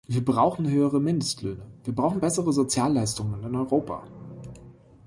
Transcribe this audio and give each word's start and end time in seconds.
Wir 0.07 0.25
brauchen 0.25 0.67
höhere 0.67 0.99
Mindestlöhne, 0.99 1.61
wir 1.83 1.93
brauchen 1.93 2.19
bessere 2.21 2.51
Sozialleistungen 2.53 3.43
in 3.43 3.55
Europa. 3.55 4.01